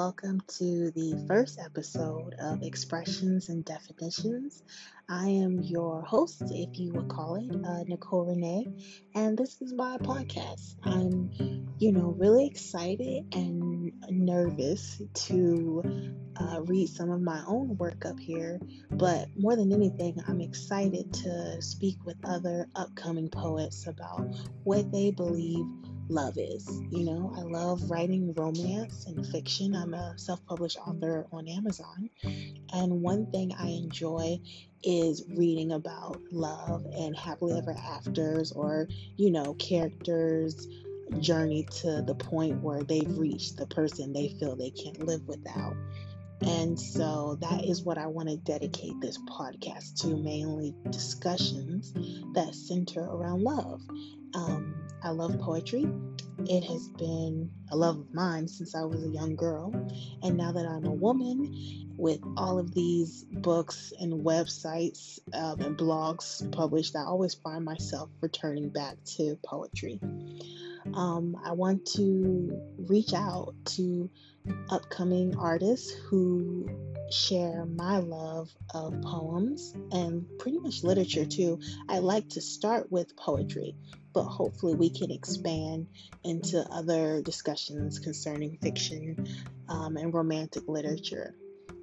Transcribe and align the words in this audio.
welcome 0.00 0.40
to 0.48 0.90
the 0.92 1.22
first 1.28 1.60
episode 1.62 2.34
of 2.40 2.62
Expressions 2.62 3.50
and 3.50 3.66
Definitions. 3.66 4.62
I 5.10 5.28
am 5.28 5.60
your 5.60 6.00
host, 6.00 6.40
if 6.40 6.78
you 6.78 6.94
would 6.94 7.08
call 7.08 7.34
it, 7.34 7.54
uh, 7.66 7.82
Nicole 7.86 8.24
Renee, 8.24 8.66
and 9.14 9.36
this 9.36 9.60
is 9.60 9.74
my 9.74 9.98
podcast. 9.98 10.76
I'm, 10.84 11.30
you 11.78 11.92
know, 11.92 12.14
really 12.18 12.46
excited 12.46 13.26
and 13.34 13.92
nervous 14.08 15.02
to 15.26 15.82
uh, 16.34 16.62
read 16.62 16.88
some 16.88 17.10
of 17.10 17.20
my 17.20 17.42
own 17.46 17.76
work 17.76 18.06
up 18.06 18.18
here, 18.18 18.58
but 18.90 19.28
more 19.36 19.54
than 19.54 19.70
anything, 19.70 20.18
I'm 20.26 20.40
excited 20.40 21.12
to 21.12 21.60
speak 21.60 21.98
with 22.06 22.16
other 22.24 22.68
upcoming 22.74 23.28
poets 23.28 23.86
about 23.86 24.34
what 24.64 24.90
they 24.92 25.10
believe 25.10 25.66
love 26.10 26.36
is. 26.36 26.82
You 26.90 27.04
know, 27.04 27.32
I 27.36 27.42
love 27.42 27.90
writing 27.90 28.34
romance 28.34 29.06
and 29.06 29.26
fiction. 29.26 29.74
I'm 29.74 29.94
a 29.94 30.14
self 30.18 30.44
published 30.46 30.78
author 30.78 31.26
on 31.32 31.48
Amazon. 31.48 32.10
And 32.72 33.02
one 33.02 33.30
thing 33.30 33.54
I 33.58 33.68
enjoy 33.68 34.40
is 34.82 35.24
reading 35.36 35.72
about 35.72 36.20
love 36.30 36.84
and 36.96 37.16
happily 37.16 37.58
ever 37.58 37.72
afters 37.72 38.52
or, 38.52 38.88
you 39.16 39.30
know, 39.30 39.54
characters 39.54 40.66
journey 41.18 41.66
to 41.80 42.02
the 42.02 42.14
point 42.14 42.62
where 42.62 42.82
they've 42.82 43.18
reached 43.18 43.56
the 43.56 43.66
person 43.66 44.12
they 44.12 44.28
feel 44.38 44.54
they 44.56 44.70
can't 44.70 45.00
live 45.00 45.26
without. 45.26 45.74
And 46.42 46.78
so 46.78 47.38
that 47.40 47.64
is 47.64 47.82
what 47.82 47.98
I 47.98 48.06
want 48.06 48.28
to 48.28 48.36
dedicate 48.36 49.00
this 49.00 49.18
podcast 49.18 50.00
to 50.02 50.16
mainly 50.16 50.74
discussions 50.90 51.92
that 52.34 52.54
center 52.54 53.02
around 53.02 53.42
love. 53.42 53.80
Um, 54.34 54.74
I 55.02 55.10
love 55.10 55.38
poetry. 55.38 55.86
It 56.46 56.64
has 56.64 56.88
been 56.88 57.50
a 57.70 57.76
love 57.76 57.98
of 57.98 58.14
mine 58.14 58.48
since 58.48 58.74
I 58.74 58.84
was 58.84 59.04
a 59.04 59.08
young 59.08 59.36
girl. 59.36 59.72
And 60.22 60.36
now 60.36 60.52
that 60.52 60.66
I'm 60.66 60.86
a 60.86 60.92
woman, 60.92 61.90
with 62.00 62.20
all 62.38 62.58
of 62.58 62.72
these 62.72 63.24
books 63.24 63.92
and 64.00 64.24
websites 64.24 65.18
um, 65.34 65.60
and 65.60 65.76
blogs 65.76 66.50
published, 66.50 66.96
I 66.96 67.04
always 67.04 67.34
find 67.34 67.62
myself 67.62 68.08
returning 68.22 68.70
back 68.70 68.96
to 69.16 69.38
poetry. 69.44 70.00
Um, 70.94 71.36
I 71.44 71.52
want 71.52 71.86
to 71.96 72.60
reach 72.88 73.12
out 73.12 73.54
to 73.76 74.10
upcoming 74.70 75.36
artists 75.36 75.90
who 75.90 76.68
share 77.10 77.66
my 77.66 77.98
love 77.98 78.48
of 78.72 79.00
poems 79.02 79.74
and 79.92 80.26
pretty 80.38 80.58
much 80.58 80.82
literature 80.84 81.26
too. 81.26 81.60
I 81.88 81.98
like 81.98 82.28
to 82.30 82.40
start 82.40 82.90
with 82.90 83.16
poetry, 83.16 83.74
but 84.12 84.24
hopefully 84.24 84.74
we 84.74 84.90
can 84.90 85.10
expand 85.10 85.88
into 86.24 86.66
other 86.70 87.22
discussions 87.22 87.98
concerning 87.98 88.58
fiction 88.62 89.26
um, 89.68 89.96
and 89.96 90.14
romantic 90.14 90.68
literature. 90.68 91.34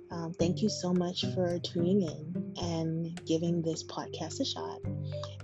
Um, 0.10 0.34
thank 0.34 0.62
you 0.62 0.70
so 0.70 0.94
much 0.94 1.26
for 1.36 1.60
tuning 1.60 2.04
in 2.04 2.54
and 2.62 3.26
giving 3.26 3.62
this 3.62 3.84
podcast 3.84 4.40
a 4.40 4.46
shot. 4.46 4.80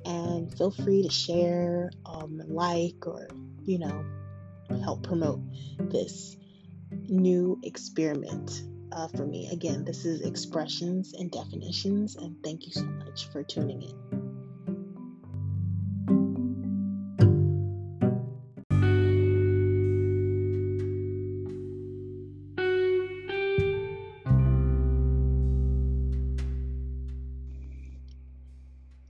And 0.05 0.55
feel 0.57 0.71
free 0.71 1.03
to 1.03 1.09
share, 1.09 1.91
um, 2.05 2.41
like, 2.47 3.05
or, 3.05 3.27
you 3.66 3.80
know, 3.80 4.06
help 4.83 5.03
promote 5.03 5.42
this 5.80 6.36
new 6.92 7.59
experiment 7.64 8.64
uh, 8.92 9.08
for 9.09 9.25
me. 9.25 9.50
Again, 9.52 9.86
this 9.86 10.05
is 10.05 10.22
expressions 10.22 11.14
and 11.14 11.31
definitions, 11.31 12.16
and 12.16 12.36
thank 12.44 12.66
you 12.66 12.72
so 12.72 12.83
much 12.83 13.30
for 13.31 13.44
tuning 13.44 13.81
in. 13.81 14.23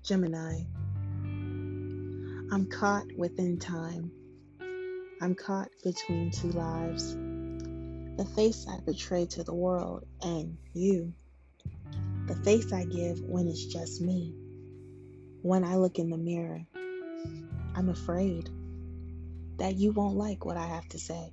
Gemini. 0.04 0.64
I'm 2.52 2.68
caught 2.70 3.06
within 3.18 3.58
time. 3.58 4.12
I'm 5.24 5.36
caught 5.36 5.70
between 5.86 6.32
two 6.32 6.52
lives 6.52 7.14
the 7.14 8.30
face 8.36 8.68
I 8.68 8.82
betray 8.82 9.26
to 9.28 9.46
the 9.46 9.54
world 9.54 10.06
and 10.22 10.58
you, 10.74 11.14
the 12.28 12.36
face 12.36 12.74
I 12.74 12.84
give 12.84 13.22
when 13.22 13.48
it's 13.48 13.64
just 13.64 14.02
me. 14.02 14.36
When 15.42 15.64
I 15.64 15.78
look 15.78 15.98
in 15.98 16.10
the 16.10 16.18
mirror, 16.18 16.66
I'm 17.74 17.88
afraid 17.88 18.50
that 19.60 19.78
you 19.78 19.94
won't 19.94 20.18
like 20.18 20.44
what 20.44 20.58
I 20.58 20.68
have 20.68 20.90
to 20.90 21.00
say, 21.00 21.32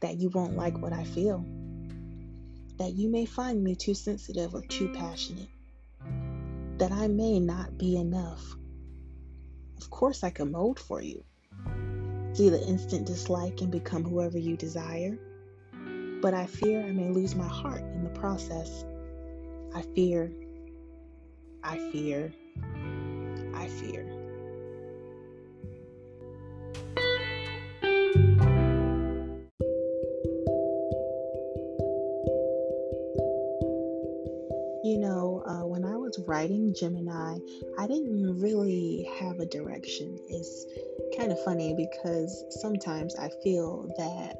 that 0.00 0.16
you 0.16 0.30
won't 0.30 0.56
like 0.56 0.78
what 0.80 0.94
I 0.94 1.04
feel, 1.04 1.44
that 2.78 2.94
you 2.94 3.10
may 3.10 3.26
find 3.26 3.62
me 3.62 3.74
too 3.74 3.92
sensitive 3.92 4.54
or 4.54 4.62
too 4.62 4.88
passionate, 4.88 5.50
that 6.78 6.92
I 6.92 7.08
may 7.08 7.40
not 7.40 7.76
be 7.76 7.98
enough. 7.98 8.42
Of 9.76 9.90
course, 9.90 10.24
I 10.24 10.30
can 10.30 10.50
mold 10.50 10.80
for 10.80 11.02
you. 11.02 11.24
See 12.34 12.50
the 12.50 12.62
instant 12.66 13.06
dislike 13.06 13.60
and 13.62 13.70
become 13.70 14.04
whoever 14.04 14.38
you 14.38 14.56
desire 14.56 15.18
but 16.24 16.32
I 16.32 16.46
fear 16.46 16.80
I 16.80 16.90
may 16.90 17.10
lose 17.10 17.34
my 17.34 17.46
heart 17.46 17.82
in 17.82 18.02
the 18.02 18.08
process. 18.18 18.86
I 19.74 19.82
fear, 19.94 20.32
I 21.62 21.76
fear, 21.92 22.32
I 23.54 23.68
fear. 23.68 24.06
You 34.82 34.98
know, 34.98 35.23
was 36.16 36.26
writing 36.26 36.74
Gemini, 36.74 37.38
I 37.78 37.86
didn't 37.86 38.40
really 38.40 39.08
have 39.18 39.38
a 39.38 39.46
direction. 39.46 40.18
It's 40.28 40.66
kind 41.16 41.32
of 41.32 41.42
funny 41.44 41.74
because 41.74 42.44
sometimes 42.60 43.14
I 43.16 43.30
feel 43.42 43.92
that 43.96 44.36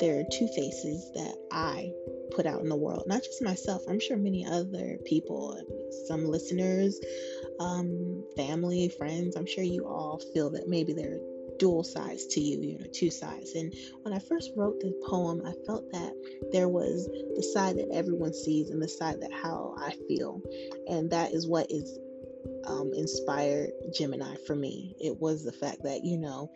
there 0.00 0.20
are 0.20 0.24
two 0.30 0.48
faces 0.48 1.10
that 1.14 1.34
I 1.52 1.92
put 2.32 2.46
out 2.46 2.62
in 2.62 2.68
the 2.68 2.76
world, 2.76 3.04
not 3.06 3.22
just 3.22 3.42
myself. 3.42 3.82
I'm 3.88 4.00
sure 4.00 4.16
many 4.16 4.44
other 4.44 4.98
people, 5.04 5.60
some 6.06 6.26
listeners, 6.26 6.98
um, 7.60 8.24
family, 8.36 8.88
friends, 8.88 9.36
I'm 9.36 9.46
sure 9.46 9.64
you 9.64 9.86
all 9.86 10.20
feel 10.32 10.50
that 10.50 10.68
maybe 10.68 10.92
there 10.92 11.14
are 11.14 11.33
dual 11.58 11.84
sides 11.84 12.26
to 12.26 12.40
you, 12.40 12.60
you 12.60 12.78
know, 12.78 12.86
two 12.92 13.10
sides. 13.10 13.54
And 13.54 13.74
when 14.02 14.14
I 14.14 14.18
first 14.18 14.52
wrote 14.56 14.80
the 14.80 14.92
poem, 15.06 15.42
I 15.46 15.52
felt 15.66 15.90
that 15.92 16.12
there 16.52 16.68
was 16.68 17.06
the 17.36 17.42
side 17.42 17.76
that 17.76 17.90
everyone 17.92 18.32
sees 18.34 18.70
and 18.70 18.82
the 18.82 18.88
side 18.88 19.20
that 19.20 19.32
how 19.32 19.74
I 19.78 19.94
feel. 20.08 20.40
And 20.88 21.10
that 21.10 21.32
is 21.32 21.46
what 21.46 21.66
is 21.70 21.98
um, 22.66 22.92
inspired 22.94 23.70
Gemini 23.92 24.36
for 24.46 24.56
me. 24.56 24.94
It 25.00 25.20
was 25.20 25.44
the 25.44 25.52
fact 25.52 25.82
that, 25.84 26.04
you 26.04 26.18
know, 26.18 26.50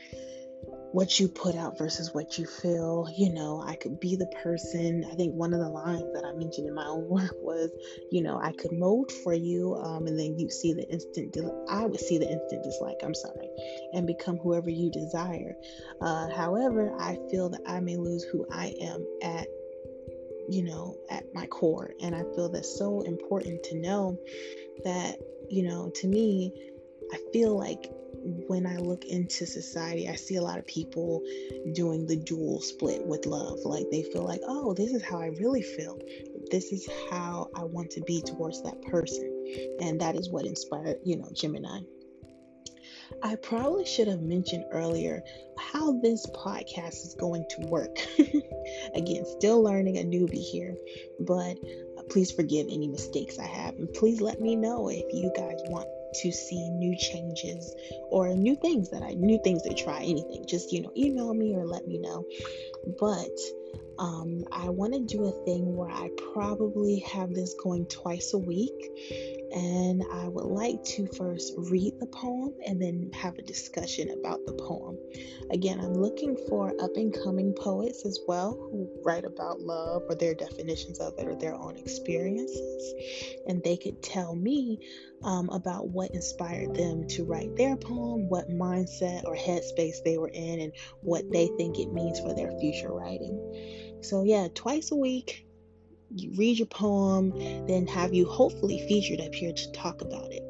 what 0.92 1.20
you 1.20 1.28
put 1.28 1.54
out 1.54 1.76
versus 1.76 2.12
what 2.14 2.38
you 2.38 2.46
feel. 2.46 3.08
You 3.14 3.32
know, 3.32 3.62
I 3.64 3.76
could 3.76 4.00
be 4.00 4.16
the 4.16 4.26
person. 4.42 5.04
I 5.10 5.14
think 5.14 5.34
one 5.34 5.52
of 5.52 5.60
the 5.60 5.68
lines 5.68 6.12
that 6.14 6.24
I 6.24 6.32
mentioned 6.32 6.66
in 6.66 6.74
my 6.74 6.86
own 6.86 7.08
work 7.08 7.34
was, 7.42 7.70
you 8.10 8.22
know, 8.22 8.38
I 8.40 8.52
could 8.52 8.72
mold 8.72 9.12
for 9.24 9.34
you, 9.34 9.74
um, 9.74 10.06
and 10.06 10.18
then 10.18 10.38
you 10.38 10.50
see 10.50 10.72
the 10.72 10.88
instant. 10.88 11.36
I 11.68 11.86
would 11.86 12.00
see 12.00 12.18
the 12.18 12.30
instant 12.30 12.64
dislike. 12.64 12.98
I'm 13.02 13.14
sorry, 13.14 13.48
and 13.92 14.06
become 14.06 14.38
whoever 14.38 14.70
you 14.70 14.90
desire. 14.90 15.54
Uh, 16.00 16.28
however, 16.30 16.94
I 16.98 17.18
feel 17.30 17.50
that 17.50 17.62
I 17.66 17.80
may 17.80 17.96
lose 17.96 18.24
who 18.24 18.46
I 18.50 18.74
am 18.80 19.06
at 19.22 19.46
you 20.50 20.64
know, 20.64 20.96
at 21.10 21.24
my 21.34 21.46
core. 21.46 21.92
And 22.00 22.14
I 22.14 22.22
feel 22.34 22.48
that's 22.48 22.78
so 22.78 23.02
important 23.02 23.62
to 23.64 23.76
know 23.76 24.18
that, 24.84 25.16
you 25.50 25.68
know, 25.68 25.90
to 25.96 26.06
me, 26.06 26.52
I 27.12 27.18
feel 27.32 27.56
like 27.56 27.90
when 28.22 28.66
I 28.66 28.76
look 28.76 29.04
into 29.04 29.46
society, 29.46 30.08
I 30.08 30.16
see 30.16 30.36
a 30.36 30.42
lot 30.42 30.58
of 30.58 30.66
people 30.66 31.22
doing 31.72 32.06
the 32.06 32.16
dual 32.16 32.60
split 32.60 33.06
with 33.06 33.26
love. 33.26 33.60
Like 33.64 33.86
they 33.90 34.02
feel 34.02 34.24
like, 34.24 34.40
oh, 34.46 34.74
this 34.74 34.92
is 34.92 35.04
how 35.04 35.20
I 35.20 35.26
really 35.26 35.62
feel. 35.62 35.98
This 36.50 36.72
is 36.72 36.88
how 37.10 37.50
I 37.54 37.64
want 37.64 37.90
to 37.92 38.00
be 38.02 38.22
towards 38.22 38.62
that 38.62 38.82
person. 38.82 39.76
And 39.80 40.00
that 40.00 40.16
is 40.16 40.28
what 40.28 40.46
inspired, 40.46 40.98
you 41.04 41.16
know, 41.16 41.28
Gemini. 41.32 41.80
I 43.22 43.36
probably 43.36 43.86
should 43.86 44.08
have 44.08 44.20
mentioned 44.20 44.66
earlier 44.70 45.22
how 45.58 45.98
this 46.00 46.26
podcast 46.26 47.06
is 47.06 47.16
going 47.18 47.44
to 47.50 47.66
work. 47.66 47.98
Again, 48.94 49.24
still 49.24 49.62
learning 49.62 49.98
a 49.98 50.02
newbie 50.02 50.42
here, 50.42 50.76
but 51.20 51.56
uh, 51.98 52.02
please 52.10 52.30
forgive 52.30 52.66
any 52.66 52.86
mistakes 52.86 53.38
I 53.38 53.46
have. 53.46 53.74
And 53.74 53.92
please 53.94 54.20
let 54.20 54.40
me 54.40 54.56
know 54.56 54.88
if 54.88 55.04
you 55.12 55.32
guys 55.34 55.58
want 55.68 55.88
to 56.22 56.32
see 56.32 56.70
new 56.70 56.96
changes 56.96 57.74
or 58.10 58.28
new 58.34 58.56
things 58.56 58.90
that 58.90 59.02
I 59.02 59.14
new 59.14 59.38
things 59.38 59.62
to 59.62 59.74
try 59.74 60.02
anything. 60.02 60.44
Just 60.46 60.72
you 60.72 60.82
know 60.82 60.92
email 60.96 61.32
me 61.34 61.54
or 61.54 61.64
let 61.64 61.86
me 61.86 61.98
know. 61.98 62.26
But 62.98 63.30
Um, 63.98 64.44
I 64.52 64.68
want 64.68 64.92
to 64.92 65.00
do 65.00 65.24
a 65.26 65.44
thing 65.44 65.74
where 65.74 65.90
I 65.90 66.10
probably 66.32 67.00
have 67.00 67.34
this 67.34 67.54
going 67.62 67.86
twice 67.86 68.32
a 68.32 68.38
week 68.38 68.90
and 69.52 70.02
I 70.12 70.28
would 70.28 70.44
like 70.44 70.82
to 70.84 71.06
first 71.06 71.54
read 71.56 71.98
the 71.98 72.06
poem 72.06 72.54
and 72.66 72.80
then 72.80 73.10
have 73.14 73.38
a 73.38 73.42
discussion 73.42 74.10
about 74.10 74.44
the 74.46 74.52
poem. 74.52 74.98
Again, 75.50 75.80
I'm 75.80 75.94
looking 75.94 76.36
for 76.48 76.74
up 76.80 76.90
and 76.96 77.14
coming 77.24 77.54
poets 77.54 78.04
as 78.04 78.18
well 78.28 78.52
who 78.52 78.90
write 79.02 79.24
about 79.24 79.60
love 79.60 80.02
or 80.08 80.14
their 80.14 80.34
definitions 80.34 80.98
of 81.00 81.14
it 81.18 81.26
or 81.26 81.34
their 81.34 81.54
own 81.54 81.76
experiences, 81.76 82.92
and 83.46 83.62
they 83.62 83.76
could 83.76 84.02
tell 84.02 84.34
me 84.34 84.80
um, 85.22 85.48
about 85.48 85.88
what 85.88 86.10
inspired 86.12 86.74
them 86.74 87.08
to 87.08 87.24
write 87.24 87.56
their 87.56 87.76
poem, 87.76 88.28
what 88.28 88.50
mindset 88.50 89.24
or 89.24 89.34
headspace 89.34 90.04
they 90.04 90.18
were 90.18 90.30
in, 90.32 90.60
and 90.60 90.72
what 91.00 91.30
they 91.32 91.48
think 91.56 91.78
it 91.78 91.92
means 91.92 92.20
for 92.20 92.34
their 92.34 92.52
future 92.60 92.92
writing. 92.92 93.87
So, 94.02 94.24
yeah, 94.24 94.48
twice 94.54 94.90
a 94.90 94.96
week, 94.96 95.46
you 96.10 96.32
read 96.36 96.58
your 96.58 96.66
poem, 96.66 97.30
then 97.66 97.86
have 97.88 98.14
you 98.14 98.26
hopefully 98.26 98.86
featured 98.88 99.20
up 99.20 99.34
here 99.34 99.52
to 99.52 99.72
talk 99.72 100.00
about 100.00 100.32
it. 100.32 100.42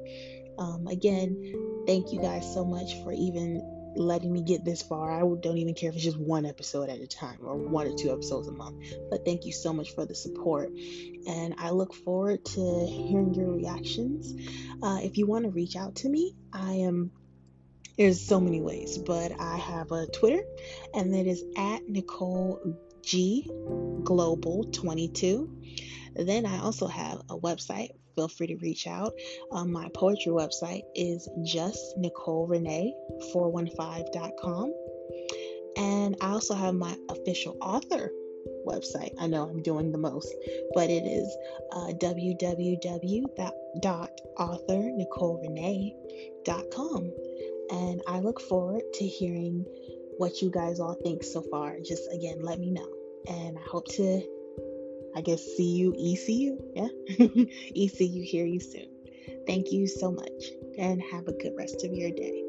Um, 0.58 0.86
again, 0.86 1.84
thank 1.86 2.12
you 2.12 2.20
guys 2.20 2.52
so 2.52 2.64
much 2.64 3.02
for 3.02 3.12
even 3.12 3.62
letting 3.96 4.32
me 4.32 4.42
get 4.42 4.64
this 4.64 4.82
far. 4.82 5.10
I 5.10 5.20
don't 5.20 5.58
even 5.58 5.74
care 5.74 5.90
if 5.90 5.96
it's 5.96 6.04
just 6.04 6.18
one 6.18 6.46
episode 6.46 6.88
at 6.88 7.00
a 7.00 7.06
time 7.06 7.38
or 7.42 7.56
one 7.56 7.86
or 7.86 7.96
two 7.96 8.12
episodes 8.12 8.48
a 8.48 8.52
month. 8.52 8.84
But 9.10 9.24
thank 9.24 9.44
you 9.44 9.52
so 9.52 9.72
much 9.72 9.94
for 9.94 10.04
the 10.04 10.14
support. 10.14 10.70
And 11.26 11.54
I 11.58 11.70
look 11.70 11.94
forward 11.94 12.44
to 12.44 12.86
hearing 12.86 13.34
your 13.34 13.50
reactions. 13.50 14.34
Uh, 14.82 15.00
if 15.02 15.18
you 15.18 15.26
want 15.26 15.44
to 15.44 15.50
reach 15.50 15.76
out 15.76 15.96
to 15.96 16.08
me, 16.08 16.36
I 16.52 16.72
am. 16.74 17.10
There's 17.96 18.20
so 18.20 18.38
many 18.38 18.60
ways, 18.60 18.96
but 18.96 19.32
I 19.40 19.56
have 19.56 19.90
a 19.90 20.06
Twitter, 20.06 20.44
and 20.94 21.14
that 21.14 21.26
is 21.26 21.42
at 21.56 21.88
Nicole 21.88 22.60
G 23.08 23.48
Global 24.04 24.64
22. 24.64 25.50
Then 26.14 26.44
I 26.44 26.58
also 26.58 26.86
have 26.86 27.22
a 27.30 27.38
website. 27.38 27.88
Feel 28.14 28.28
free 28.28 28.48
to 28.48 28.56
reach 28.56 28.86
out. 28.86 29.14
Um, 29.50 29.72
my 29.72 29.88
poetry 29.94 30.32
website 30.32 30.82
is 30.94 31.26
just 31.42 31.96
Nicole 31.96 32.46
Renee 32.46 32.92
415.com. 33.34 34.74
And 35.78 36.16
I 36.20 36.28
also 36.28 36.54
have 36.54 36.74
my 36.74 36.94
official 37.08 37.56
author 37.62 38.10
website. 38.66 39.14
I 39.18 39.26
know 39.26 39.48
I'm 39.48 39.62
doing 39.62 39.90
the 39.90 39.98
most, 39.98 40.34
but 40.74 40.90
it 40.90 41.04
is 41.04 41.34
uh. 41.72 41.92
And 47.70 48.02
I 48.06 48.20
look 48.20 48.40
forward 48.40 48.82
to 48.94 49.06
hearing 49.06 49.64
what 50.18 50.42
you 50.42 50.50
guys 50.50 50.80
all 50.80 50.94
think 51.02 51.22
so 51.22 51.42
far. 51.42 51.78
Just 51.80 52.12
again, 52.12 52.42
let 52.42 52.58
me 52.58 52.70
know 52.70 52.97
and 53.26 53.58
I 53.58 53.62
hope 53.62 53.88
to, 53.94 54.22
I 55.16 55.20
guess, 55.20 55.42
see 55.42 55.76
you, 55.76 55.94
ECU, 55.98 56.58
yeah, 56.74 56.88
ECU, 57.76 58.22
hear 58.22 58.46
you 58.46 58.60
soon. 58.60 58.88
Thank 59.46 59.72
you 59.72 59.86
so 59.86 60.10
much, 60.10 60.42
and 60.78 61.02
have 61.02 61.26
a 61.26 61.32
good 61.32 61.52
rest 61.56 61.84
of 61.84 61.92
your 61.92 62.10
day. 62.10 62.47